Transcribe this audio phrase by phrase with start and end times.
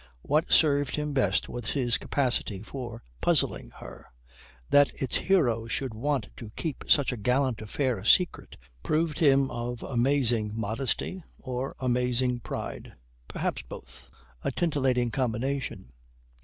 [0.23, 4.07] What served him best was his capacity for puzzling her.
[4.71, 9.83] That its hero should want to keep such a gallant affair secret proved him of
[9.83, 12.93] amazing modesty or amazing pride
[13.27, 14.09] perhaps both
[14.43, 15.91] a titillating combination.